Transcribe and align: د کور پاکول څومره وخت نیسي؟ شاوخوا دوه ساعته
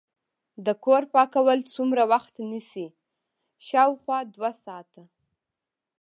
د 0.65 0.67
کور 0.83 1.03
پاکول 1.13 1.59
څومره 1.73 2.03
وخت 2.13 2.33
نیسي؟ 2.49 2.85
شاوخوا 3.67 4.19
دوه 4.35 4.51
ساعته 4.63 5.03